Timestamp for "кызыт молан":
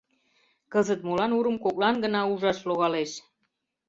0.73-1.31